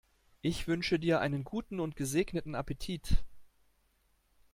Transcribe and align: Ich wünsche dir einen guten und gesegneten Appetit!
Ich 0.41 0.67
wünsche 0.67 0.97
dir 0.97 1.19
einen 1.21 1.43
guten 1.43 1.79
und 1.79 1.95
gesegneten 1.95 2.55
Appetit! 2.55 3.23